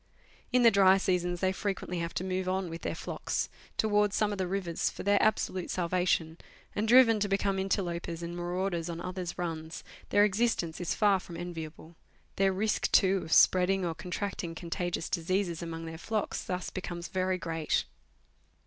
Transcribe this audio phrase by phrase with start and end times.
[0.51, 4.31] In the dry seasons, they frequently have to move on with their flocks towards some
[4.31, 6.39] of the rivers for their absolute salvation,
[6.75, 11.37] and, driven to become interlopers and marauders on others' runs, their existence is far from
[11.37, 11.95] enviable;
[12.37, 17.07] their risk, too, of spreading or con tracting contagious diseases among their flocks thus becomes
[17.07, 17.85] very great.